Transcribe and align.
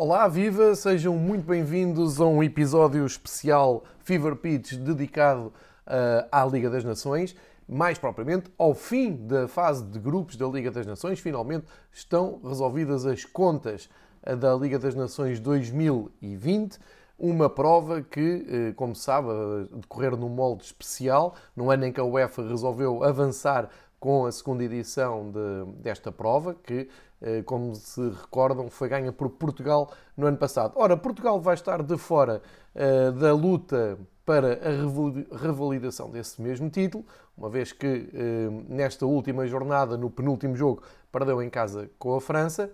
Olá, 0.00 0.28
viva! 0.28 0.76
Sejam 0.76 1.16
muito 1.16 1.44
bem-vindos 1.44 2.20
a 2.20 2.24
um 2.24 2.40
episódio 2.40 3.04
especial 3.04 3.82
Fever 4.04 4.36
Pitch 4.36 4.74
dedicado 4.74 5.46
uh, 5.48 6.28
à 6.30 6.44
Liga 6.44 6.70
das 6.70 6.84
Nações. 6.84 7.34
Mais 7.68 7.98
propriamente, 7.98 8.48
ao 8.56 8.76
fim 8.76 9.16
da 9.26 9.48
fase 9.48 9.84
de 9.84 9.98
grupos 9.98 10.36
da 10.36 10.46
Liga 10.46 10.70
das 10.70 10.86
Nações, 10.86 11.18
finalmente 11.18 11.66
estão 11.92 12.40
resolvidas 12.44 13.04
as 13.06 13.24
contas 13.24 13.90
uh, 14.24 14.36
da 14.36 14.54
Liga 14.54 14.78
das 14.78 14.94
Nações 14.94 15.40
2020. 15.40 16.78
Uma 17.18 17.50
prova 17.50 18.00
que, 18.00 18.70
uh, 18.70 18.74
como 18.74 18.94
se 18.94 19.02
sabe, 19.02 19.26
decorrer 19.72 20.16
num 20.16 20.28
molde 20.28 20.62
especial, 20.62 21.34
no 21.56 21.72
ano 21.72 21.86
em 21.86 21.92
que 21.92 21.98
a 21.98 22.04
UEFA 22.04 22.46
resolveu 22.46 23.02
avançar 23.02 23.68
com 23.98 24.26
a 24.26 24.32
segunda 24.32 24.64
edição 24.64 25.30
de, 25.30 25.72
desta 25.82 26.12
prova, 26.12 26.54
que 26.54 26.88
eh, 27.20 27.42
como 27.42 27.74
se 27.74 28.00
recordam, 28.10 28.70
foi 28.70 28.88
ganha 28.88 29.12
por 29.12 29.28
Portugal 29.30 29.90
no 30.16 30.26
ano 30.26 30.36
passado. 30.36 30.72
Ora, 30.76 30.96
Portugal 30.96 31.40
vai 31.40 31.54
estar 31.54 31.82
de 31.82 31.98
fora 31.98 32.40
uh, 32.74 33.12
da 33.12 33.34
luta 33.34 33.98
para 34.24 34.60
a 34.62 35.36
revalidação 35.36 36.10
desse 36.10 36.40
mesmo 36.40 36.70
título, 36.70 37.04
uma 37.36 37.48
vez 37.48 37.72
que 37.72 37.86
uh, 37.86 38.64
nesta 38.68 39.04
última 39.04 39.46
jornada, 39.46 39.96
no 39.96 40.10
penúltimo 40.10 40.54
jogo, 40.54 40.82
perdeu 41.10 41.42
em 41.42 41.50
casa 41.50 41.90
com 41.98 42.14
a 42.14 42.20
França. 42.20 42.70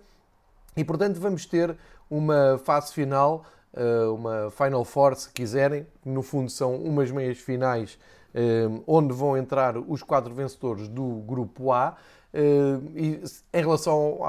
E, 0.77 0.83
portanto, 0.83 1.19
vamos 1.19 1.45
ter 1.45 1.75
uma 2.07 2.59
fase 2.63 2.93
final, 2.93 3.45
uh, 3.73 4.13
uma 4.13 4.51
Final 4.51 4.85
Four, 4.85 5.15
se 5.15 5.29
quiserem, 5.31 5.87
no 6.05 6.21
fundo 6.21 6.51
são 6.51 6.75
umas 6.75 7.09
meias 7.09 7.39
finais, 7.39 7.97
onde 8.85 9.13
vão 9.13 9.37
entrar 9.37 9.77
os 9.77 10.03
quatro 10.03 10.33
vencedores 10.33 10.87
do 10.87 11.23
grupo 11.25 11.71
A. 11.71 11.95
Eh, 12.35 12.79
e 12.93 13.23
em 13.53 13.61
relação 13.61 14.19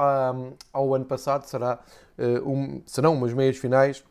ao 0.71 0.95
ano 0.95 1.03
passado, 1.03 1.43
será, 1.45 1.77
eh, 2.17 2.41
serão 2.85 3.13
umas 3.13 3.33
meias 3.33 3.57
finais 3.57 4.01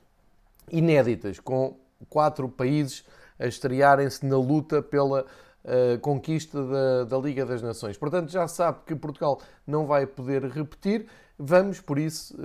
inéditas, 0.71 1.41
com 1.41 1.77
quatro 2.11 2.47
países 2.47 3.05
a 3.39 3.47
estrearem-se 3.47 4.25
na 4.27 4.37
luta 4.37 4.83
pela 4.83 5.25
conquista 6.01 6.63
da, 6.63 7.05
da, 7.05 7.19
Liga 7.19 7.45
das 7.45 7.61
Nações. 7.61 7.99
Portanto, 7.99 8.31
já 8.31 8.47
sabe 8.47 8.79
que 8.87 8.95
Portugal 8.95 9.41
não 9.67 9.85
vai 9.85 10.07
poder 10.07 10.45
repetir. 10.45 11.09
Vamos, 11.37 11.81
por 11.81 11.99
isso, 11.99 12.37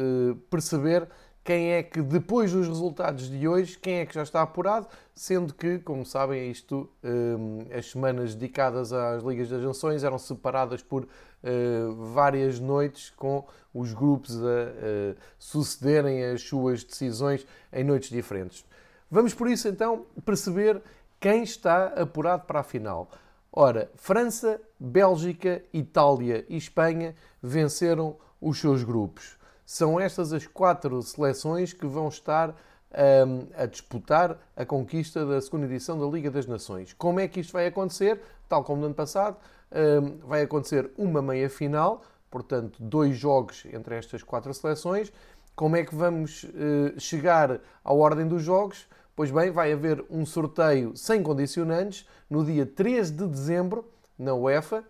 perceber 0.49 1.07
quem 1.43 1.71
é 1.71 1.81
que, 1.81 2.01
depois 2.01 2.51
dos 2.51 2.67
resultados 2.67 3.29
de 3.29 3.47
hoje, 3.47 3.77
quem 3.77 3.95
é 3.95 4.05
que 4.05 4.13
já 4.13 4.21
está 4.21 4.41
apurado, 4.41 4.87
sendo 5.15 5.53
que, 5.53 5.79
como 5.79 6.05
sabem, 6.05 6.51
isto, 6.51 6.89
um, 7.03 7.65
as 7.75 7.89
semanas 7.89 8.35
dedicadas 8.35 8.93
às 8.93 9.23
Ligas 9.23 9.49
das 9.49 9.63
Nações 9.63 10.03
eram 10.03 10.19
separadas 10.19 10.83
por 10.83 11.03
uh, 11.03 11.95
várias 12.13 12.59
noites, 12.59 13.09
com 13.09 13.43
os 13.73 13.91
grupos 13.93 14.37
a 14.37 14.45
uh, 14.45 15.17
sucederem 15.39 16.25
as 16.25 16.43
suas 16.43 16.83
decisões 16.83 17.45
em 17.73 17.83
noites 17.83 18.09
diferentes. 18.09 18.63
Vamos, 19.09 19.33
por 19.33 19.49
isso, 19.49 19.67
então, 19.67 20.05
perceber 20.23 20.81
quem 21.19 21.43
está 21.43 21.87
apurado 21.87 22.45
para 22.45 22.59
a 22.59 22.63
final. 22.63 23.09
Ora, 23.51 23.91
França, 23.95 24.61
Bélgica, 24.79 25.63
Itália 25.73 26.45
e 26.47 26.55
Espanha 26.55 27.15
venceram 27.41 28.15
os 28.39 28.59
seus 28.59 28.83
grupos. 28.83 29.40
São 29.71 29.97
estas 29.97 30.33
as 30.33 30.45
quatro 30.45 31.01
seleções 31.01 31.71
que 31.71 31.87
vão 31.87 32.09
estar 32.09 32.49
um, 32.49 33.47
a 33.55 33.65
disputar 33.65 34.37
a 34.53 34.65
conquista 34.65 35.25
da 35.25 35.39
segunda 35.39 35.65
edição 35.65 35.97
da 35.97 36.05
Liga 36.05 36.29
das 36.29 36.45
Nações. 36.45 36.91
Como 36.91 37.21
é 37.21 37.27
que 37.29 37.39
isto 37.39 37.53
vai 37.53 37.67
acontecer? 37.67 38.19
Tal 38.49 38.65
como 38.65 38.81
no 38.81 38.87
ano 38.87 38.95
passado, 38.95 39.37
um, 39.71 40.27
vai 40.27 40.41
acontecer 40.41 40.91
uma 40.97 41.21
meia 41.21 41.49
final, 41.49 42.01
portanto, 42.29 42.83
dois 42.83 43.15
jogos 43.15 43.63
entre 43.71 43.95
estas 43.95 44.21
quatro 44.21 44.53
seleções. 44.53 45.09
Como 45.55 45.77
é 45.77 45.85
que 45.85 45.95
vamos 45.95 46.43
uh, 46.43 46.99
chegar 46.99 47.61
à 47.81 47.93
ordem 47.93 48.27
dos 48.27 48.43
jogos? 48.43 48.89
Pois 49.15 49.31
bem, 49.31 49.51
vai 49.51 49.71
haver 49.71 50.03
um 50.09 50.25
sorteio 50.25 50.97
sem 50.97 51.23
condicionantes 51.23 52.05
no 52.29 52.43
dia 52.43 52.65
13 52.65 53.13
de 53.13 53.25
dezembro, 53.25 53.89
na 54.19 54.33
UEFA, 54.33 54.83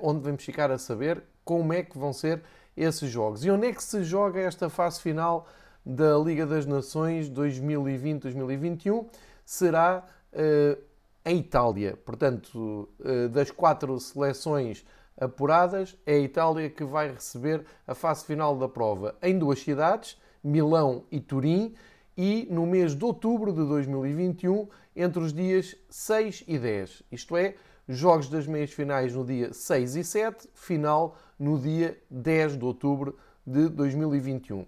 onde 0.00 0.20
vamos 0.20 0.44
ficar 0.44 0.70
a 0.70 0.78
saber 0.78 1.20
como 1.44 1.72
é 1.72 1.82
que 1.82 1.98
vão 1.98 2.12
ser 2.12 2.42
esses 2.76 3.10
jogos. 3.10 3.44
E 3.44 3.50
onde 3.50 3.66
é 3.66 3.72
que 3.72 3.82
se 3.82 4.02
joga 4.04 4.40
esta 4.40 4.68
fase 4.68 5.00
final 5.00 5.46
da 5.84 6.16
Liga 6.18 6.46
das 6.46 6.66
Nações 6.66 7.30
2020-2021? 7.30 9.06
Será 9.44 10.04
uh, 10.32 10.82
em 11.24 11.38
Itália. 11.38 11.96
Portanto, 12.04 12.88
uh, 13.00 13.28
das 13.28 13.50
quatro 13.50 13.98
seleções 13.98 14.84
apuradas, 15.18 15.96
é 16.04 16.14
a 16.14 16.18
Itália 16.18 16.68
que 16.68 16.84
vai 16.84 17.12
receber 17.12 17.64
a 17.86 17.94
fase 17.94 18.24
final 18.24 18.56
da 18.56 18.68
prova 18.68 19.14
em 19.22 19.38
duas 19.38 19.60
cidades, 19.60 20.20
Milão 20.42 21.04
e 21.10 21.20
Turim, 21.20 21.74
e 22.16 22.46
no 22.50 22.66
mês 22.66 22.94
de 22.94 23.04
outubro 23.04 23.52
de 23.52 23.64
2021, 23.64 24.68
entre 24.94 25.20
os 25.20 25.32
dias 25.32 25.76
6 25.88 26.44
e 26.46 26.58
10. 26.58 27.02
Isto 27.10 27.36
é, 27.36 27.54
jogos 27.88 28.28
das 28.28 28.46
meias 28.46 28.72
finais 28.72 29.14
no 29.14 29.24
dia 29.24 29.52
6 29.52 29.96
e 29.96 30.04
7, 30.04 30.48
final 30.54 31.16
no 31.38 31.58
dia 31.58 31.98
10 32.10 32.58
de 32.58 32.64
outubro 32.64 33.18
de 33.46 33.68
2021. 33.68 34.64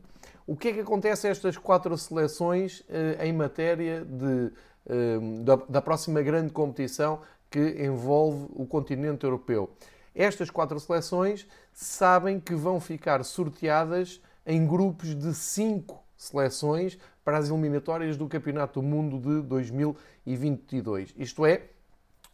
O 0.46 0.56
que 0.56 0.68
é 0.68 0.72
que 0.72 0.80
acontece 0.80 1.26
a 1.26 1.30
estas 1.30 1.56
quatro 1.56 1.96
seleções 1.98 2.84
eh, 2.88 3.26
em 3.26 3.32
matéria 3.32 4.04
de, 4.04 4.52
eh, 4.88 5.18
da, 5.42 5.56
da 5.56 5.82
próxima 5.82 6.22
grande 6.22 6.52
competição 6.52 7.20
que 7.50 7.84
envolve 7.84 8.46
o 8.54 8.64
continente 8.66 9.24
europeu? 9.24 9.70
Estas 10.14 10.48
quatro 10.48 10.78
seleções 10.78 11.46
sabem 11.72 12.38
que 12.38 12.54
vão 12.54 12.80
ficar 12.80 13.24
sorteadas 13.24 14.20
em 14.46 14.66
grupos 14.66 15.14
de 15.14 15.34
cinco 15.34 16.02
seleções 16.16 16.96
para 17.24 17.38
as 17.38 17.50
eliminatórias 17.50 18.16
do 18.16 18.28
Campeonato 18.28 18.80
do 18.80 18.86
Mundo 18.86 19.18
de 19.18 19.42
2022. 19.42 21.12
Isto 21.18 21.44
é, 21.44 21.62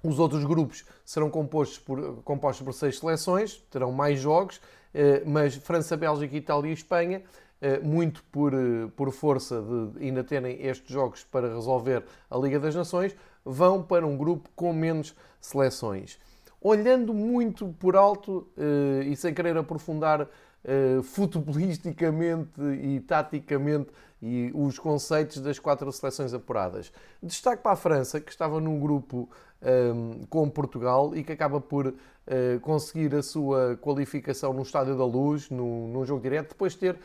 os 0.03 0.19
outros 0.19 0.45
grupos 0.45 0.85
serão 1.05 1.31
compostos 1.31 1.79
por, 1.79 2.23
compostos 2.23 2.65
por 2.65 2.73
seis 2.73 2.99
seleções, 2.99 3.57
terão 3.71 3.93
mais 3.93 4.19
jogos, 4.19 4.61
eh, 4.93 5.23
mas 5.25 5.55
França, 5.55 5.97
Bélgica, 5.97 6.37
Itália 6.37 6.71
e 6.71 6.73
Espanha, 6.73 7.23
eh, 7.61 7.79
muito 7.79 8.23
por, 8.25 8.53
eh, 8.53 8.89
por 8.97 9.12
força 9.12 9.62
de 9.62 10.05
ainda 10.05 10.25
terem 10.25 10.61
estes 10.67 10.91
jogos 10.93 11.25
para 11.25 11.55
resolver 11.55 12.05
a 12.29 12.37
Liga 12.37 12.59
das 12.59 12.75
Nações, 12.75 13.15
vão 13.45 13.83
para 13.83 14.07
um 14.07 14.17
grupo 14.17 14.49
com 14.57 14.73
menos 14.73 15.15
seleções. 15.41 16.19
Olhando 16.61 17.12
muito 17.12 17.75
por 17.81 17.97
alto 17.97 18.47
e 19.05 19.17
sem 19.17 19.35
querer 19.35 19.57
aprofundar 19.57 20.29
futebolisticamente 21.03 22.61
e 22.83 23.00
taticamente 23.00 23.91
e 24.23 24.53
os 24.55 24.78
conceitos 24.78 25.41
das 25.41 25.59
quatro 25.59 25.91
seleções 25.91 26.33
apuradas. 26.33 26.93
Destaque 27.21 27.61
para 27.62 27.73
a 27.73 27.77
França, 27.77 28.21
que 28.21 28.31
estava 28.31 28.61
num 28.61 28.78
grupo 28.78 29.28
um, 29.61 30.25
com 30.31 30.49
Portugal 30.49 31.15
e 31.17 31.25
que 31.25 31.33
acaba 31.33 31.61
por 31.61 31.89
uh, 31.89 31.95
conseguir 32.61 33.12
a 33.17 33.23
sua 33.23 33.77
qualificação 33.81 34.53
no 34.53 34.62
Estádio 34.62 34.97
da 34.97 35.05
Luz, 35.05 35.50
num 35.50 36.05
jogo 36.05 36.23
direto, 36.23 36.50
depois 36.50 36.75
de 36.75 36.79
ter 36.79 36.99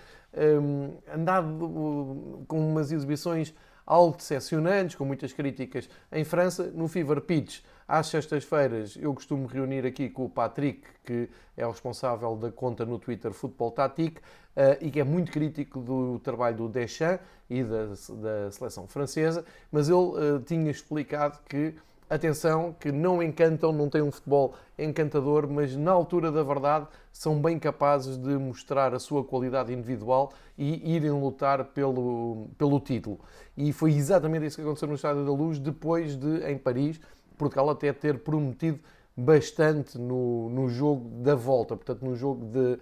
um, 0.61 0.93
andado 1.11 1.65
uh, 1.65 2.45
com 2.47 2.59
umas 2.59 2.91
exibições 2.91 3.53
algo 3.83 4.15
decepcionantes, 4.15 4.95
com 4.95 5.05
muitas 5.05 5.33
críticas 5.33 5.89
em 6.11 6.23
França, 6.23 6.69
no 6.73 6.87
Fever 6.87 7.21
Pitch. 7.21 7.61
Às 7.87 8.07
sextas-feiras 8.07 8.97
eu 8.99 9.13
costumo 9.13 9.47
reunir 9.47 9.85
aqui 9.85 10.09
com 10.09 10.25
o 10.25 10.29
Patrick, 10.29 10.81
que 11.05 11.29
é 11.55 11.65
o 11.65 11.71
responsável 11.71 12.35
da 12.35 12.51
conta 12.51 12.85
no 12.85 12.99
Twitter 12.99 13.31
Futebol 13.31 13.71
Tático 13.71 14.19
uh, 14.19 14.77
e 14.81 14.91
que 14.91 14.99
é 14.99 15.03
muito 15.05 15.31
crítico 15.31 15.79
do 15.79 16.19
trabalho 16.19 16.57
do 16.57 16.67
Deschamps 16.67 17.25
e 17.49 17.63
da, 17.63 17.85
da 17.85 18.51
seleção 18.51 18.87
francesa, 18.87 19.45
mas 19.71 19.87
ele 19.87 19.97
uh, 19.97 20.39
tinha 20.45 20.69
explicado 20.69 21.39
que 21.47 21.75
atenção, 22.09 22.75
que 22.79 22.91
não 22.91 23.21
encantam, 23.21 23.71
não 23.71 23.89
têm 23.89 24.01
um 24.01 24.11
futebol 24.11 24.53
encantador, 24.77 25.47
mas 25.47 25.75
na 25.75 25.91
altura 25.91 26.31
da 26.31 26.41
verdade 26.43 26.87
são 27.11 27.39
bem 27.39 27.59
capazes 27.59 28.17
de 28.17 28.37
mostrar 28.37 28.93
a 28.93 28.99
sua 28.99 29.23
qualidade 29.23 29.73
individual 29.73 30.31
e 30.57 30.95
irem 30.95 31.11
lutar 31.11 31.65
pelo, 31.65 32.47
pelo 32.57 32.79
título. 32.79 33.19
E 33.55 33.73
foi 33.73 33.93
exatamente 33.93 34.45
isso 34.45 34.55
que 34.57 34.61
aconteceu 34.61 34.87
no 34.87 34.95
Estádio 34.95 35.25
da 35.25 35.31
Luz, 35.31 35.59
depois 35.59 36.15
de, 36.15 36.49
em 36.49 36.57
Paris, 36.57 36.99
Portugal 37.37 37.69
até 37.69 37.93
ter 37.93 38.19
prometido 38.19 38.79
bastante 39.15 39.97
no, 39.97 40.49
no 40.49 40.69
jogo 40.69 41.09
da 41.21 41.35
volta, 41.35 41.75
portanto, 41.75 42.03
no 42.03 42.15
jogo 42.15 42.45
de. 42.45 42.79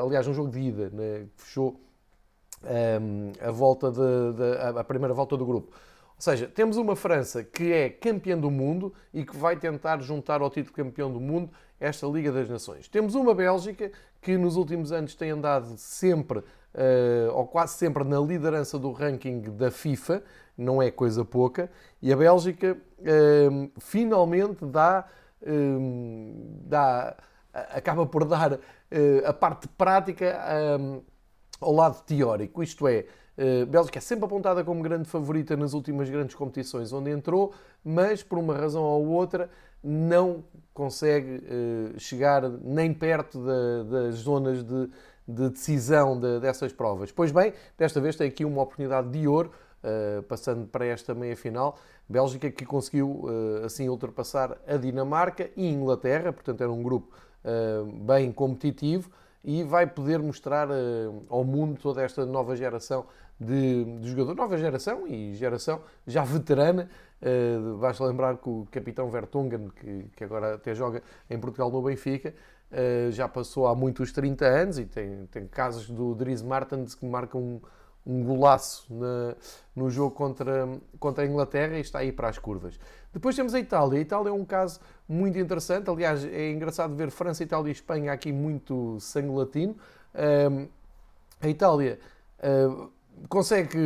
Aliás, 0.00 0.26
no 0.26 0.32
jogo 0.32 0.50
de 0.50 0.60
ida, 0.60 0.88
né, 0.90 1.26
fechou 1.36 1.78
um, 2.62 2.66
ehm, 2.66 3.32
a 3.40 3.50
volta 3.50 3.90
de, 3.90 3.98
de, 3.98 4.78
a 4.78 4.84
primeira 4.84 5.12
volta 5.12 5.36
do 5.36 5.44
grupo. 5.44 5.70
Ou 6.16 6.22
seja, 6.22 6.46
temos 6.46 6.78
uma 6.78 6.96
França 6.96 7.44
que 7.44 7.70
é 7.70 7.90
campeã 7.90 8.38
do 8.38 8.50
mundo 8.50 8.94
e 9.12 9.22
que 9.22 9.36
vai 9.36 9.54
tentar 9.54 10.00
juntar 10.00 10.40
ao 10.40 10.48
título 10.48 10.74
campeão 10.74 11.12
do 11.12 11.20
mundo 11.20 11.50
esta 11.78 12.06
Liga 12.06 12.32
das 12.32 12.48
Nações. 12.48 12.88
Temos 12.88 13.14
uma 13.14 13.34
Bélgica 13.34 13.92
que 14.22 14.38
nos 14.38 14.56
últimos 14.56 14.92
anos 14.92 15.14
tem 15.14 15.30
andado 15.30 15.76
sempre, 15.76 16.38
uh, 16.38 17.34
ou 17.34 17.46
quase 17.46 17.74
sempre, 17.74 18.02
na 18.02 18.18
liderança 18.18 18.78
do 18.78 18.92
ranking 18.92 19.42
da 19.42 19.70
FIFA, 19.70 20.22
não 20.56 20.80
é 20.80 20.90
coisa 20.90 21.24
pouca, 21.24 21.70
e 22.00 22.12
a 22.12 22.16
Bélgica 22.16 22.76
uh, 22.76 23.70
finalmente 23.78 24.64
dá, 24.64 25.06
uh, 25.42 26.60
dá, 26.64 27.16
acaba 27.52 28.06
por 28.06 28.24
dar 28.24 28.58
a 29.26 29.32
parte 29.32 29.66
prática 29.66 30.38
ao 31.60 31.72
lado 31.72 32.00
teórico, 32.04 32.62
isto 32.62 32.86
é, 32.86 33.04
Uh, 33.36 33.66
Bélgica 33.66 33.98
é 33.98 34.00
sempre 34.00 34.24
apontada 34.24 34.64
como 34.64 34.82
grande 34.82 35.06
favorita 35.06 35.54
nas 35.58 35.74
últimas 35.74 36.08
grandes 36.08 36.34
competições 36.34 36.90
onde 36.90 37.10
entrou, 37.10 37.52
mas 37.84 38.22
por 38.22 38.38
uma 38.38 38.56
razão 38.56 38.82
ou 38.82 39.08
outra 39.08 39.50
não 39.84 40.42
consegue 40.72 41.44
uh, 41.44 42.00
chegar 42.00 42.48
nem 42.48 42.94
perto 42.94 43.44
da, 43.44 43.82
das 43.82 44.14
zonas 44.14 44.64
de, 44.64 44.88
de 45.28 45.50
decisão 45.50 46.18
de, 46.18 46.40
dessas 46.40 46.72
provas. 46.72 47.12
Pois 47.12 47.30
bem, 47.30 47.52
desta 47.76 48.00
vez 48.00 48.16
tem 48.16 48.26
aqui 48.26 48.42
uma 48.42 48.62
oportunidade 48.62 49.10
de 49.10 49.28
ouro, 49.28 49.52
uh, 49.86 50.22
passando 50.24 50.66
para 50.66 50.84
esta 50.84 51.14
meia-final. 51.14 51.78
Bélgica 52.08 52.50
que 52.50 52.66
conseguiu 52.66 53.24
assim 53.64 53.88
ultrapassar 53.88 54.56
a 54.66 54.76
Dinamarca 54.76 55.50
e 55.56 55.66
Inglaterra, 55.68 56.32
portanto 56.32 56.60
era 56.60 56.70
um 56.70 56.80
grupo 56.80 57.12
bem 58.06 58.30
competitivo 58.30 59.10
e 59.42 59.64
vai 59.64 59.88
poder 59.88 60.20
mostrar 60.20 60.68
ao 61.28 61.42
mundo 61.42 61.80
toda 61.80 62.02
esta 62.02 62.24
nova 62.24 62.54
geração 62.54 63.06
de, 63.38 63.84
de 64.00 64.10
jogador, 64.10 64.34
nova 64.34 64.56
geração 64.56 65.06
e 65.06 65.34
geração 65.34 65.80
já 66.06 66.24
veterana. 66.24 66.88
Uh, 67.20 67.76
basta 67.78 68.04
lembrar 68.04 68.36
que 68.36 68.48
o 68.48 68.66
capitão 68.70 69.08
Vertonghen, 69.10 69.70
que, 69.70 70.06
que 70.16 70.24
agora 70.24 70.54
até 70.54 70.74
joga 70.74 71.02
em 71.30 71.38
Portugal 71.38 71.70
no 71.70 71.82
Benfica, 71.82 72.34
uh, 72.70 73.10
já 73.12 73.28
passou 73.28 73.66
há 73.66 73.74
muitos 73.74 74.12
30 74.12 74.44
anos 74.44 74.78
e 74.78 74.84
tem, 74.84 75.26
tem 75.26 75.46
casos 75.46 75.88
do 75.88 76.14
Dries 76.14 76.42
Martens 76.42 76.94
que 76.94 77.06
marcam 77.06 77.60
um, 78.06 78.20
um 78.20 78.24
golaço 78.24 78.86
na, 78.92 79.34
no 79.74 79.90
jogo 79.90 80.14
contra, 80.14 80.68
contra 80.98 81.24
a 81.24 81.26
Inglaterra 81.26 81.76
e 81.76 81.80
está 81.80 81.98
aí 81.98 82.12
para 82.12 82.28
as 82.28 82.38
curvas. 82.38 82.78
Depois 83.12 83.34
temos 83.34 83.54
a 83.54 83.58
Itália. 83.58 83.98
A 83.98 84.02
Itália 84.02 84.30
é 84.30 84.32
um 84.32 84.44
caso 84.44 84.80
muito 85.08 85.38
interessante. 85.38 85.90
Aliás, 85.90 86.24
é 86.24 86.50
engraçado 86.50 86.94
ver 86.94 87.10
França, 87.10 87.42
Itália 87.42 87.68
e 87.68 87.72
Espanha 87.72 88.12
aqui 88.12 88.32
muito 88.32 89.00
sangue 89.00 89.30
latino. 89.30 89.76
Uh, 90.14 90.68
a 91.40 91.48
Itália 91.48 91.98
uh, 92.38 92.90
consegue 93.28 93.78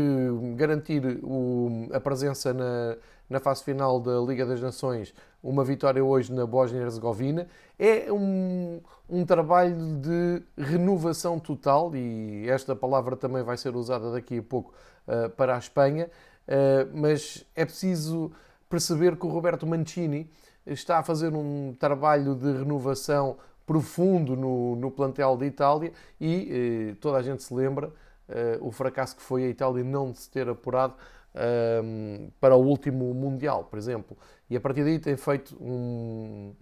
garantir 0.57 1.21
o, 1.23 1.89
a 1.93 2.01
presença 2.01 2.53
na, 2.53 2.97
na 3.29 3.41
fase 3.41 3.63
final 3.63 4.01
da 4.01 4.19
Liga 4.21 4.45
das 4.45 4.61
Nações, 4.61 5.15
uma 5.43 5.65
vitória 5.65 6.05
hoje 6.05 6.33
na 6.33 6.47
Bósnia-Herzegovina. 6.47 7.49
É 7.79 8.13
um, 8.13 8.81
um 9.09 9.25
trabalho 9.25 9.97
de 9.97 10.43
renovação 10.57 11.39
total, 11.39 11.95
e 11.95 12.49
esta 12.49 12.77
palavra 12.77 13.17
também 13.17 13.43
vai 13.43 13.57
ser 13.57 13.75
usada 13.75 14.13
daqui 14.13 14.39
a 14.39 14.43
pouco 14.43 14.73
uh, 15.07 15.31
para 15.31 15.55
a 15.55 15.59
Espanha, 15.59 16.11
uh, 16.47 16.91
mas 16.95 17.47
é 17.55 17.65
preciso 17.65 18.31
perceber 18.69 19.17
que 19.17 19.27
o 19.27 19.29
Roberto 19.29 19.67
Mancini 19.67 20.31
está 20.67 20.99
a 20.99 21.03
fazer 21.03 21.35
um 21.35 21.75
trabalho 21.79 22.35
de 22.35 22.53
renovação 22.53 23.37
profundo 23.67 24.37
no, 24.37 24.77
no 24.77 24.91
plantel 24.91 25.37
da 25.37 25.47
Itália 25.47 25.93
e 26.21 26.93
uh, 26.93 26.97
toda 26.97 27.19
a 27.19 27.23
gente 27.23 27.43
se 27.43 27.55
lembra 27.55 27.89
uh, 27.89 28.67
o 28.67 28.71
fracasso 28.71 29.17
que 29.17 29.23
foi 29.23 29.45
a 29.45 29.49
Itália 29.49 29.85
não 29.85 30.15
se 30.15 30.29
ter 30.31 30.49
apurado 30.49 30.95
uh, 31.35 32.31
para 32.41 32.57
o 32.57 32.65
último 32.65 33.13
Mundial, 33.15 33.65
por 33.65 33.79
exemplo. 33.79 34.17
E 34.49 34.57
a 34.57 34.61
partir 34.61 34.85
daí 34.85 34.99
tem 34.99 35.17
feito 35.17 35.57
um, 35.61 36.53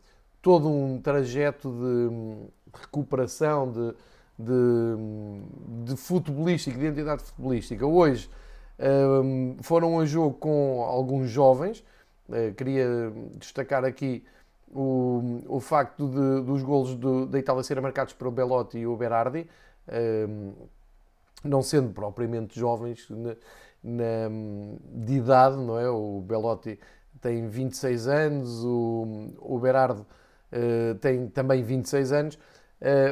todo 0.42 0.68
um 0.68 1.00
trajeto 1.00 1.70
de 1.70 2.80
recuperação, 2.80 3.70
de, 3.70 3.94
de, 4.38 5.84
de 5.84 5.96
futebolística, 5.96 6.76
de 6.76 6.84
identidade 6.84 7.22
futebolística. 7.22 7.86
Hoje 7.86 8.28
um, 8.78 9.56
foram 9.62 9.98
a 10.00 10.04
jogo 10.04 10.34
com 10.34 10.82
alguns 10.82 11.28
jovens, 11.28 11.84
uh, 12.28 12.54
queria 12.54 13.12
destacar 13.38 13.84
aqui 13.84 14.24
o, 14.70 15.42
o 15.48 15.60
facto 15.60 16.06
de, 16.06 16.42
dos 16.44 16.62
golos 16.62 16.94
do, 16.94 17.26
da 17.26 17.38
Itália 17.38 17.62
serem 17.62 17.82
marcados 17.82 18.12
pelo 18.12 18.30
Belotti 18.30 18.78
e 18.78 18.86
o 18.86 18.96
Berardi. 18.96 19.48
Um, 19.90 20.52
não 21.44 21.62
sendo 21.62 21.92
propriamente 21.92 22.58
jovens 22.58 23.08
na, 23.82 24.28
de 25.04 25.14
idade, 25.14 25.56
não 25.56 25.78
é? 25.78 25.88
O 25.88 26.20
Belotti 26.20 26.78
tem 27.20 27.48
26 27.48 28.08
anos, 28.08 28.64
o, 28.64 29.32
o 29.38 29.58
Berardo 29.58 30.06
uh, 30.52 30.94
tem 30.96 31.28
também 31.28 31.62
26 31.62 32.12
anos, 32.12 32.34
uh, 32.34 32.38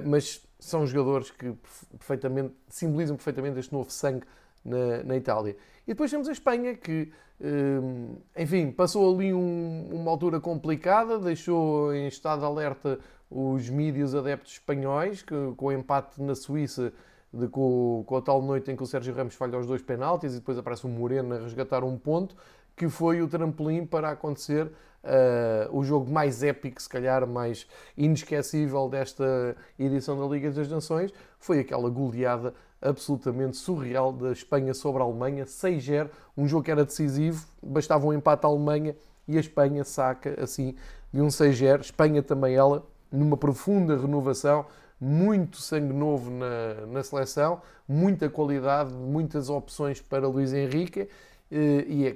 mas 0.04 0.46
são 0.58 0.86
jogadores 0.86 1.30
que 1.30 1.54
perfeitamente, 1.98 2.54
simbolizam 2.68 3.16
perfeitamente 3.16 3.58
este 3.58 3.72
novo 3.72 3.90
sangue 3.90 4.26
na, 4.64 5.02
na 5.04 5.16
Itália. 5.16 5.56
E 5.86 5.92
depois 5.92 6.10
temos 6.10 6.28
a 6.28 6.32
Espanha, 6.32 6.74
que, 6.74 7.12
uh, 7.40 8.22
enfim, 8.36 8.70
passou 8.70 9.14
ali 9.14 9.32
um, 9.32 9.88
uma 9.92 10.10
altura 10.10 10.40
complicada, 10.40 11.18
deixou 11.18 11.94
em 11.94 12.06
estado 12.08 12.40
de 12.40 12.46
alerta 12.46 12.98
os 13.30 13.68
mídias 13.68 14.14
adeptos 14.14 14.52
espanhóis, 14.52 15.22
que 15.22 15.34
com 15.56 15.66
o 15.66 15.72
empate 15.72 16.22
na 16.22 16.34
Suíça 16.34 16.92
de, 17.36 17.48
com, 17.48 18.02
com 18.06 18.16
a 18.16 18.22
tal 18.22 18.40
noite 18.42 18.70
em 18.70 18.76
que 18.76 18.82
o 18.82 18.86
Sérgio 18.86 19.14
Ramos 19.14 19.34
falha 19.34 19.58
os 19.58 19.66
dois 19.66 19.82
penaltis 19.82 20.32
e 20.32 20.36
depois 20.36 20.58
aparece 20.58 20.86
o 20.86 20.88
Moreno 20.88 21.34
a 21.34 21.38
resgatar 21.38 21.84
um 21.84 21.96
ponto, 21.96 22.34
que 22.76 22.88
foi 22.88 23.22
o 23.22 23.28
trampolim 23.28 23.86
para 23.86 24.10
acontecer 24.10 24.66
uh, 24.66 25.76
o 25.76 25.82
jogo 25.82 26.10
mais 26.10 26.42
épico, 26.42 26.80
se 26.80 26.88
calhar 26.88 27.26
mais 27.26 27.66
inesquecível 27.96 28.88
desta 28.88 29.56
edição 29.78 30.18
da 30.18 30.26
Liga 30.26 30.50
das 30.50 30.68
Nações, 30.68 31.12
foi 31.38 31.60
aquela 31.60 31.88
goleada 31.88 32.54
absolutamente 32.80 33.56
surreal 33.56 34.12
da 34.12 34.32
Espanha 34.32 34.74
sobre 34.74 35.02
a 35.02 35.04
Alemanha, 35.04 35.44
6-0, 35.44 36.10
um 36.36 36.46
jogo 36.46 36.64
que 36.64 36.70
era 36.70 36.84
decisivo, 36.84 37.46
bastava 37.62 38.06
um 38.06 38.12
empate 38.12 38.44
à 38.44 38.48
Alemanha 38.48 38.94
e 39.26 39.36
a 39.36 39.40
Espanha 39.40 39.82
saca 39.84 40.36
assim 40.42 40.74
de 41.12 41.20
um 41.20 41.28
6-0. 41.28 41.80
Espanha 41.80 42.22
também 42.22 42.54
ela, 42.54 42.86
numa 43.10 43.36
profunda 43.36 43.96
renovação, 43.96 44.66
muito 45.00 45.58
sangue 45.58 45.92
novo 45.92 46.30
na, 46.30 46.86
na 46.86 47.02
seleção, 47.02 47.60
muita 47.86 48.28
qualidade, 48.28 48.92
muitas 48.92 49.48
opções 49.50 50.00
para 50.00 50.26
Luís 50.26 50.52
Henrique 50.52 51.08
eh, 51.50 51.84
e, 51.86 52.06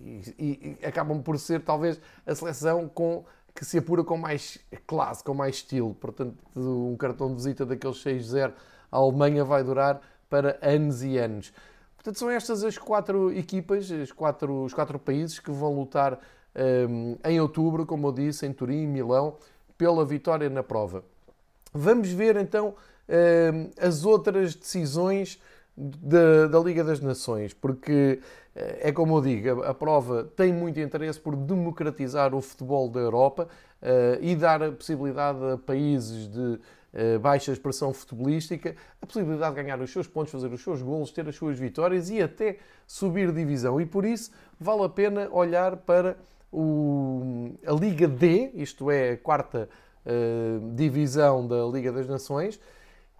e, 0.00 0.34
e, 0.38 0.78
e 0.82 0.86
acabam 0.86 1.22
por 1.22 1.38
ser 1.38 1.62
talvez 1.62 2.00
a 2.26 2.34
seleção 2.34 2.88
com 2.88 3.24
que 3.54 3.64
se 3.64 3.78
apura 3.78 4.04
com 4.04 4.18
mais 4.18 4.58
classe, 4.86 5.24
com 5.24 5.32
mais 5.32 5.56
estilo. 5.56 5.94
Portanto, 5.94 6.36
um 6.54 6.94
cartão 6.96 7.28
de 7.28 7.36
visita 7.36 7.64
daqueles 7.64 7.96
6-0 8.04 8.52
à 8.92 8.96
Alemanha 8.96 9.44
vai 9.44 9.64
durar 9.64 10.00
para 10.28 10.58
anos 10.60 11.02
e 11.02 11.16
anos. 11.16 11.52
Portanto, 11.96 12.18
são 12.18 12.30
estas 12.30 12.62
as 12.62 12.76
quatro 12.76 13.32
equipas, 13.32 13.90
as 13.90 14.12
quatro, 14.12 14.64
os 14.64 14.74
quatro 14.74 14.98
países 14.98 15.38
que 15.38 15.50
vão 15.50 15.74
lutar 15.74 16.20
um, 16.88 17.16
em 17.24 17.40
outubro, 17.40 17.86
como 17.86 18.08
eu 18.08 18.12
disse, 18.12 18.46
em 18.46 18.52
Turim 18.52 18.82
e 18.82 18.86
Milão, 18.86 19.36
pela 19.76 20.04
vitória 20.04 20.48
na 20.50 20.62
prova. 20.62 21.02
Vamos 21.72 22.10
ver 22.10 22.36
então 22.36 22.74
ehm, 23.08 23.70
as 23.78 24.04
outras 24.04 24.54
decisões 24.54 25.40
da, 25.76 26.58
Liga 26.60 26.82
das 26.82 27.00
Nações, 27.00 27.52
porque 27.52 28.20
eh, 28.54 28.88
é 28.88 28.92
como 28.92 29.18
eu 29.18 29.22
digo, 29.22 29.62
a, 29.62 29.74
prova 29.74 30.24
tem 30.34 30.52
muito 30.52 30.80
interesse 30.80 31.20
por 31.20 31.36
democratizar 31.36 32.34
o 32.34 32.40
futebol 32.40 32.88
da 32.88 33.00
Europa 33.00 33.46
uh, 33.82 34.18
e 34.22 34.34
dar 34.34 34.62
a 34.62 34.72
possibilidade 34.72 35.38
a 35.52 35.58
países 35.58 36.28
de 36.28 36.58
baixa 37.20 37.52
expressão 37.52 37.92
futebolística 37.92 38.74
a 39.02 39.06
possibilidade 39.06 39.54
de 39.54 39.62
ganhar 39.62 39.78
os 39.82 39.90
seus 39.90 40.06
pontos, 40.06 40.32
fazer 40.32 40.50
os 40.50 40.62
seus 40.62 40.80
golos, 40.80 41.10
ter 41.10 41.28
as 41.28 41.36
suas 41.36 41.58
vitórias 41.58 42.08
e 42.08 42.22
até 42.22 42.56
subir 42.86 43.32
divisão. 43.32 43.78
E 43.78 43.84
por 43.84 44.06
isso 44.06 44.30
vale 44.58 44.84
a 44.84 44.88
pena 44.88 45.28
olhar 45.30 45.76
para 45.76 46.16
o, 46.50 47.50
a 47.66 47.72
Liga 47.72 48.08
D, 48.08 48.50
isto 48.54 48.90
é, 48.90 49.10
a 49.10 49.16
quarta 49.18 49.68
eh, 50.06 50.58
divisão 50.74 51.46
da 51.46 51.64
Liga 51.64 51.90
das 51.90 52.06
Nações 52.06 52.60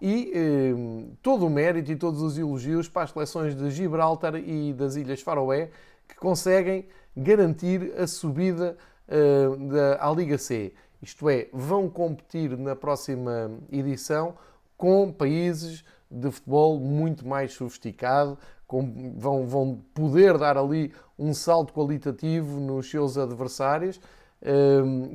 e 0.01 0.31
eh, 0.33 0.73
todo 1.21 1.45
o 1.45 1.49
mérito 1.49 1.91
e 1.91 1.95
todos 1.97 2.21
os 2.21 2.37
elogios 2.37 2.87
para 2.87 3.03
as 3.03 3.11
seleções 3.11 3.55
de 3.55 3.69
Gibraltar 3.69 4.35
e 4.35 4.73
das 4.73 4.95
Ilhas 4.95 5.21
Faroé 5.21 5.69
que 6.07 6.15
conseguem 6.15 6.87
garantir 7.15 7.93
a 7.97 8.07
subida 8.07 8.77
eh, 9.07 9.49
da, 9.69 10.07
à 10.07 10.11
Liga 10.13 10.37
C. 10.37 10.73
Isto 11.01 11.29
é, 11.29 11.49
vão 11.51 11.89
competir 11.89 12.57
na 12.57 12.75
próxima 12.75 13.51
edição 13.71 14.35
com 14.77 15.11
países 15.11 15.83
de 16.09 16.31
futebol 16.31 16.79
muito 16.79 17.27
mais 17.27 17.53
sofisticado, 17.53 18.37
com, 18.65 19.13
vão, 19.17 19.45
vão 19.45 19.81
poder 19.93 20.37
dar 20.37 20.57
ali 20.57 20.93
um 21.19 21.33
salto 21.33 21.73
qualitativo 21.73 22.59
nos 22.59 22.89
seus 22.89 23.17
adversários 23.17 23.99